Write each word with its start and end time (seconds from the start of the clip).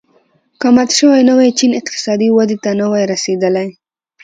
که 0.59 0.67
مات 0.75 0.89
شوی 0.97 1.21
نه 1.29 1.33
وای 1.37 1.51
چین 1.59 1.71
اقتصادي 1.79 2.27
ودې 2.31 2.57
ته 2.63 2.71
نه 2.79 2.85
وای 2.91 3.03
رسېدلی. 3.13 3.69